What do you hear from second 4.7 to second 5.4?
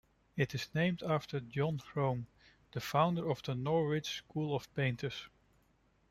painters.